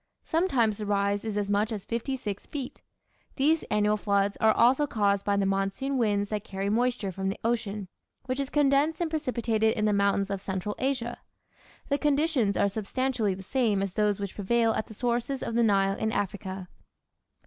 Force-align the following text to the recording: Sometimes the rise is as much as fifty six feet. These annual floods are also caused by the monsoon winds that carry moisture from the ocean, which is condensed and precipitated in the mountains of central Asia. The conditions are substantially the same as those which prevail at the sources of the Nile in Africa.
Sometimes 0.23 0.79
the 0.79 0.87
rise 0.87 1.23
is 1.23 1.37
as 1.37 1.47
much 1.47 1.71
as 1.71 1.85
fifty 1.85 2.17
six 2.17 2.47
feet. 2.47 2.81
These 3.35 3.61
annual 3.69 3.97
floods 3.97 4.35
are 4.41 4.51
also 4.51 4.87
caused 4.87 5.23
by 5.23 5.37
the 5.37 5.45
monsoon 5.45 5.95
winds 5.95 6.31
that 6.31 6.43
carry 6.43 6.71
moisture 6.71 7.11
from 7.11 7.29
the 7.29 7.37
ocean, 7.43 7.87
which 8.25 8.39
is 8.39 8.49
condensed 8.49 8.99
and 8.99 9.11
precipitated 9.11 9.77
in 9.77 9.85
the 9.85 9.93
mountains 9.93 10.31
of 10.31 10.41
central 10.41 10.73
Asia. 10.79 11.19
The 11.89 11.99
conditions 11.99 12.57
are 12.57 12.67
substantially 12.67 13.35
the 13.35 13.43
same 13.43 13.83
as 13.83 13.93
those 13.93 14.19
which 14.19 14.33
prevail 14.33 14.73
at 14.73 14.87
the 14.87 14.95
sources 14.95 15.43
of 15.43 15.53
the 15.53 15.61
Nile 15.61 15.95
in 15.99 16.11
Africa. 16.11 16.67